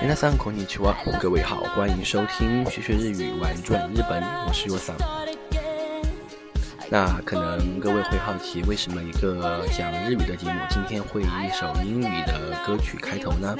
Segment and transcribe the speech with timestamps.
[0.00, 4.96] 皆さんこんにちは，各位好，欢迎收听学学日语玩转日本，我是若桑。
[6.88, 13.54] 那可能各位会好奇，为什么一个讲日语的节目今天会以一首英语的歌曲开头呢？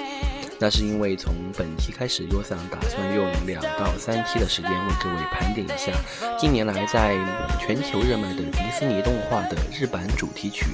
[0.58, 5.92] 那是因为从本期开始，若桑打算用两到三期的时间为各位盘点一下
[6.38, 7.16] 近年来在
[7.58, 10.66] 全球热卖的迪士尼动画的日版主题曲。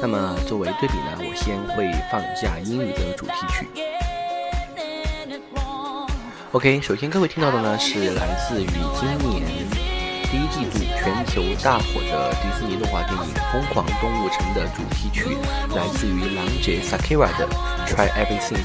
[0.00, 3.66] 那么作为对比呢，我先会放一下英语的主题曲。
[6.53, 9.43] OK，首先各位听到的呢是来自于今年
[10.31, 15.37] 第一季度全球大火的迪士尼动画电影《疯狂动物城》的主题曲，
[15.75, 17.45] 来自于狼姐 Sakura 的
[17.85, 18.63] 《Try Everything》。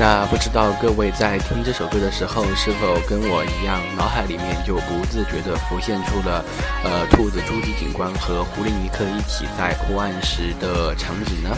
[0.00, 6.44] 那不知道各位在听这首歌的时候，是否跟我一样，脑海里面就不自觉地浮现出了，
[6.84, 11.50] 呃，兔子朱迪警官和狐狸尼克一起在破案时的场景呢？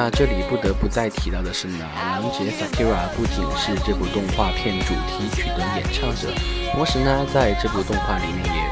[0.00, 6.28] 那这里不得不再提到的是呢，狼姐 Sakura 不仅是这部动画片主题曲的演唱者，
[6.72, 8.62] 同时呢，在这部动画里面也，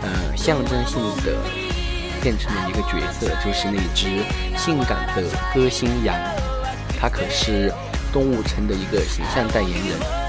[0.00, 1.36] 呃，象征性的
[2.22, 4.24] 变成了一个角色，就是那只
[4.56, 6.18] 性感的歌星羊，
[6.98, 7.70] 它可是
[8.10, 10.23] 动物城的一个形象代言人。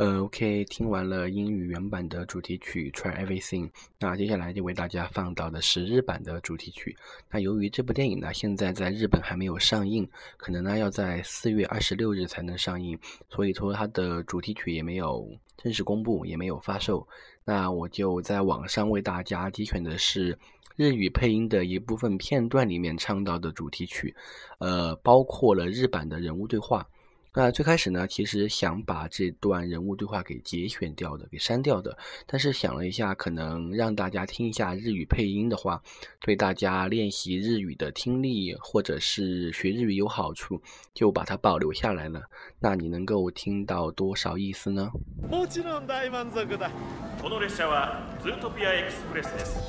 [0.00, 3.66] 呃，OK，听完了英语原版的主题曲《Try Everything》，
[3.98, 6.96] 那接下来就为大家放到的是日版的主题曲。
[7.30, 10.08] 那由于这部电影呢，现在在日本还没有上映，
[10.38, 17.06] 可能呢要在四月二十六日才能上映，所以说它的主题曲也没有正式公布，也没有发售。
[17.44, 20.38] 那我就在网上为大家挑选的是
[20.76, 24.16] 日语配音的一部分片段里面唱到的主题曲，
[24.60, 26.88] 呃，包括了日版的人物对话。
[27.37, 31.97] 那最开始呢，其实想把这段人物对话给节选掉的，给删掉的。
[32.25, 35.83] 但是想了一下，可能让大家听一下日语配音的话，
[36.21, 40.61] 对大家练习日语的听力或者是学日语有好处，
[40.93, 42.21] 就把它保留下来了。
[42.57, 44.89] 那你能够听到多少意思呢？
[45.29, 46.69] もちろん大満足だ。
[47.21, 49.59] この列車はズートピアエクスプレスです。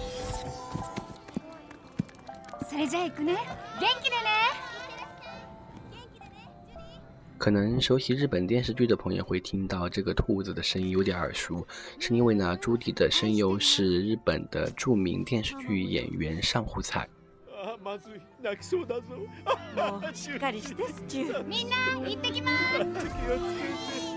[2.70, 3.32] それじゃ行くね。
[3.80, 4.69] 元気でね。
[7.41, 11.65] 可能熟悉日本电视剧的朋友会听到这个兔子的声音有点耳熟
[11.97, 17.09] 是因为呢朱迪的声优是日本的著名电视剧演员上户彩。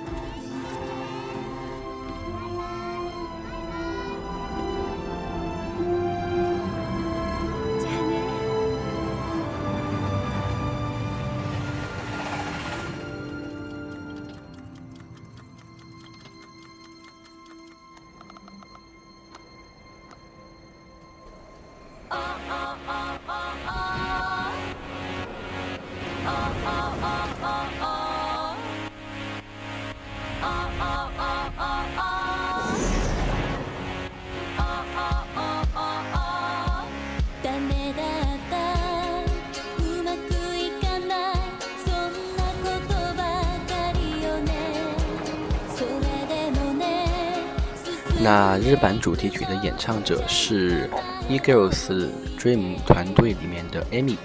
[48.24, 50.88] 那日版主题曲的演唱者是
[51.28, 54.16] Eagles Dream 团队里面的 Amy。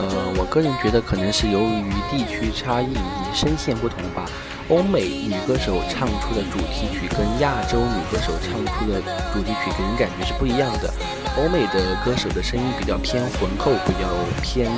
[0.00, 4.24] 呃，我个人觉得可能是由于地区差异以及声线不同吧。
[4.70, 9.02] 欧美女歌手唱出的主题曲跟亚洲女歌手唱出的
[9.34, 10.90] 主题曲给人感觉是不一样的。
[11.36, 14.08] 欧美的歌手的声音比较偏浑厚，比较
[14.40, 14.70] 偏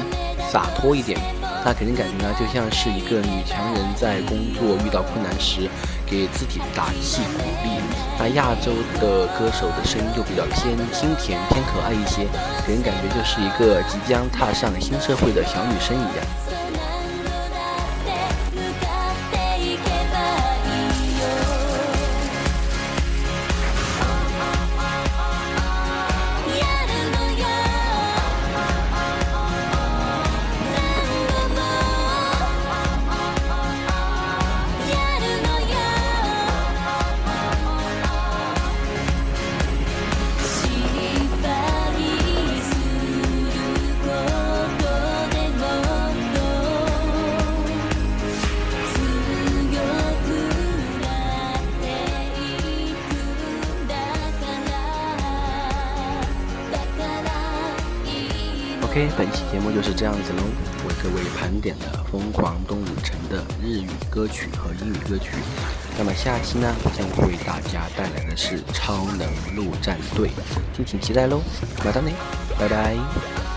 [0.51, 1.21] 洒脱一点，
[1.65, 5.69] 那给人感觉呢就像是一个女强人在工作遇到困难时
[6.13, 7.81] 给自己打气鼓励。
[8.19, 8.71] 那亚洲
[9.01, 12.29] 的歌手的声音就比较偏清甜、偏可爱一些，
[12.67, 16.52] 给人感觉就是一个即将踏上新社会的小女生一样。
[58.93, 60.43] OK，本期节目就是这样子喽，
[60.87, 65.31] 为各位盘点了疯狂动物城的日语歌曲和英语歌曲。
[65.97, 70.29] 那么下期呢，将会为大家带来的是超能陆战队，
[70.77, 71.41] 敬请期待喽。
[71.83, 72.13] 马达尼，
[72.59, 73.52] 拜拜。